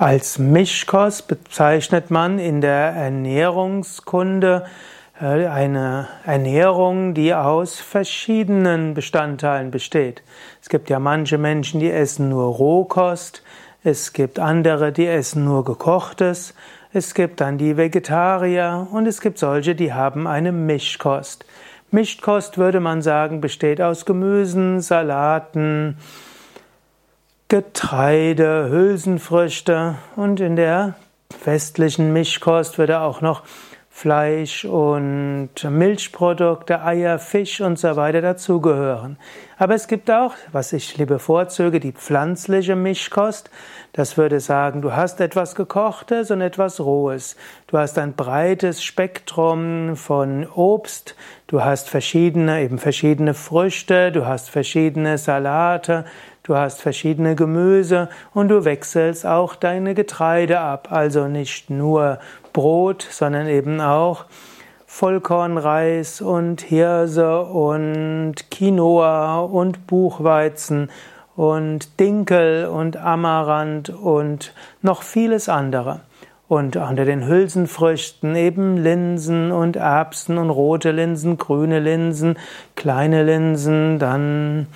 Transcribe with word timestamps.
Als 0.00 0.38
Mischkost 0.38 1.26
bezeichnet 1.26 2.12
man 2.12 2.38
in 2.38 2.60
der 2.60 2.92
Ernährungskunde 2.92 4.64
äh, 5.20 5.46
eine 5.46 6.06
Ernährung, 6.24 7.14
die 7.14 7.34
aus 7.34 7.80
verschiedenen 7.80 8.94
Bestandteilen 8.94 9.72
besteht. 9.72 10.22
Es 10.62 10.68
gibt 10.68 10.88
ja 10.88 11.00
manche 11.00 11.36
Menschen, 11.36 11.80
die 11.80 11.90
essen 11.90 12.28
nur 12.28 12.46
Rohkost, 12.46 13.42
es 13.82 14.12
gibt 14.12 14.38
andere, 14.38 14.92
die 14.92 15.08
essen 15.08 15.44
nur 15.44 15.64
gekochtes, 15.64 16.54
es 16.92 17.12
gibt 17.12 17.40
dann 17.40 17.58
die 17.58 17.76
Vegetarier 17.76 18.86
und 18.92 19.04
es 19.04 19.20
gibt 19.20 19.40
solche, 19.40 19.74
die 19.74 19.92
haben 19.92 20.28
eine 20.28 20.52
Mischkost. 20.52 21.44
Mischkost 21.90 22.56
würde 22.56 22.78
man 22.78 23.02
sagen, 23.02 23.40
besteht 23.40 23.80
aus 23.80 24.06
Gemüsen, 24.06 24.80
Salaten, 24.80 25.96
Getreide, 27.50 28.68
Hülsenfrüchte 28.68 29.94
und 30.16 30.38
in 30.38 30.54
der 30.54 30.96
westlichen 31.46 32.12
Mischkost 32.12 32.76
würde 32.76 33.00
auch 33.00 33.22
noch 33.22 33.42
Fleisch 33.88 34.66
und 34.66 35.48
Milchprodukte, 35.64 36.82
Eier, 36.82 37.18
Fisch 37.18 37.62
und 37.62 37.78
so 37.78 37.96
weiter 37.96 38.20
dazugehören. 38.20 39.16
Aber 39.56 39.74
es 39.74 39.88
gibt 39.88 40.10
auch, 40.10 40.34
was 40.52 40.74
ich 40.74 40.94
bevorzuge, 40.98 41.80
die 41.80 41.92
pflanzliche 41.92 42.76
Mischkost. 42.76 43.50
Das 43.94 44.18
würde 44.18 44.40
sagen, 44.40 44.82
du 44.82 44.92
hast 44.92 45.20
etwas 45.20 45.54
Gekochtes 45.54 46.30
und 46.30 46.42
etwas 46.42 46.78
Rohes. 46.78 47.36
Du 47.66 47.78
hast 47.78 47.98
ein 47.98 48.12
breites 48.12 48.84
Spektrum 48.84 49.96
von 49.96 50.46
Obst. 50.46 51.16
Du 51.46 51.64
hast 51.64 51.88
verschiedene, 51.88 52.60
eben 52.60 52.78
verschiedene 52.78 53.32
Früchte. 53.32 54.12
Du 54.12 54.26
hast 54.26 54.50
verschiedene 54.50 55.16
Salate. 55.16 56.04
Du 56.48 56.56
hast 56.56 56.80
verschiedene 56.80 57.36
Gemüse 57.36 58.08
und 58.32 58.48
du 58.48 58.64
wechselst 58.64 59.26
auch 59.26 59.54
deine 59.54 59.94
Getreide 59.94 60.60
ab. 60.60 60.88
Also 60.90 61.28
nicht 61.28 61.68
nur 61.68 62.20
Brot, 62.54 63.06
sondern 63.10 63.48
eben 63.48 63.82
auch 63.82 64.24
Vollkornreis 64.86 66.22
und 66.22 66.62
Hirse 66.62 67.42
und 67.42 68.50
Quinoa 68.50 69.40
und 69.40 69.86
Buchweizen 69.86 70.90
und 71.36 72.00
Dinkel 72.00 72.64
und 72.64 72.96
Amaranth 72.96 73.90
und 73.90 74.54
noch 74.80 75.02
vieles 75.02 75.50
andere. 75.50 76.00
Und 76.48 76.76
unter 76.76 77.04
den 77.04 77.28
Hülsenfrüchten 77.28 78.34
eben 78.36 78.78
Linsen 78.78 79.52
und 79.52 79.76
Erbsen 79.76 80.38
und 80.38 80.48
rote 80.48 80.92
Linsen, 80.92 81.36
grüne 81.36 81.78
Linsen, 81.78 82.38
kleine 82.74 83.22
Linsen, 83.22 83.98
dann 83.98 84.68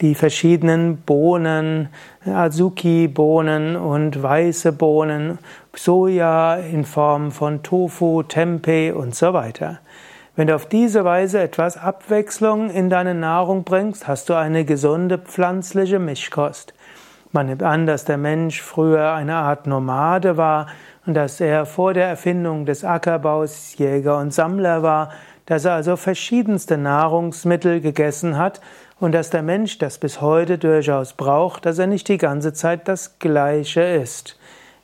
die 0.00 0.14
verschiedenen 0.14 0.98
Bohnen, 0.98 1.88
Azuki-Bohnen 2.24 3.76
und 3.76 4.22
weiße 4.22 4.72
Bohnen, 4.72 5.38
Soja 5.74 6.56
in 6.56 6.84
Form 6.84 7.30
von 7.30 7.62
Tofu, 7.62 8.22
Tempeh 8.22 8.92
und 8.92 9.14
so 9.14 9.32
weiter. 9.32 9.80
Wenn 10.36 10.46
du 10.46 10.54
auf 10.54 10.66
diese 10.66 11.04
Weise 11.04 11.40
etwas 11.40 11.76
Abwechslung 11.76 12.70
in 12.70 12.88
deine 12.88 13.14
Nahrung 13.14 13.64
bringst, 13.64 14.08
hast 14.08 14.28
du 14.28 14.34
eine 14.34 14.64
gesunde 14.64 15.18
pflanzliche 15.18 15.98
Mischkost. 15.98 16.72
Man 17.32 17.46
nimmt 17.46 17.62
an, 17.62 17.86
dass 17.86 18.04
der 18.04 18.16
Mensch 18.16 18.60
früher 18.60 19.12
eine 19.12 19.34
Art 19.36 19.66
Nomade 19.66 20.36
war 20.36 20.66
und 21.06 21.14
dass 21.14 21.40
er 21.40 21.66
vor 21.66 21.94
der 21.94 22.06
Erfindung 22.06 22.66
des 22.66 22.84
Ackerbaus 22.84 23.76
Jäger 23.76 24.18
und 24.18 24.32
Sammler 24.32 24.82
war, 24.82 25.10
dass 25.46 25.64
er 25.64 25.72
also 25.72 25.96
verschiedenste 25.96 26.76
Nahrungsmittel 26.76 27.80
gegessen 27.80 28.36
hat 28.36 28.60
und 29.00 29.12
dass 29.12 29.30
der 29.30 29.42
Mensch 29.42 29.78
das 29.78 29.98
bis 29.98 30.20
heute 30.20 30.58
durchaus 30.58 31.14
braucht, 31.14 31.66
dass 31.66 31.78
er 31.78 31.86
nicht 31.86 32.08
die 32.08 32.18
ganze 32.18 32.52
Zeit 32.52 32.86
das 32.86 33.18
Gleiche 33.18 33.80
isst. 33.82 34.38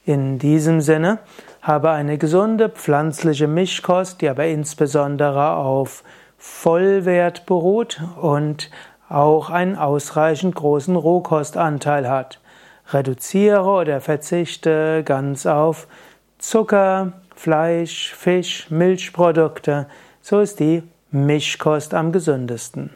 In 0.04 0.38
diesem 0.38 0.80
Sinne 0.80 1.18
habe 1.62 1.90
eine 1.90 2.16
gesunde 2.16 2.68
pflanzliche 2.68 3.48
Mischkost, 3.48 4.20
die 4.20 4.28
aber 4.28 4.46
insbesondere 4.46 5.56
auf 5.56 6.02
Vollwert 6.38 7.44
beruht 7.46 8.00
und 8.20 8.70
auch 9.08 9.50
einen 9.50 9.76
ausreichend 9.76 10.54
großen 10.54 10.96
Rohkostanteil 10.96 12.08
hat. 12.08 12.40
Reduziere 12.88 13.64
oder 13.64 14.00
verzichte 14.00 15.02
ganz 15.04 15.46
auf 15.46 15.88
Zucker, 16.38 17.12
Fleisch, 17.34 18.14
Fisch, 18.14 18.70
Milchprodukte, 18.70 19.86
so 20.20 20.40
ist 20.40 20.60
die 20.60 20.82
Mischkost 21.10 21.94
am 21.94 22.12
gesündesten. 22.12 22.90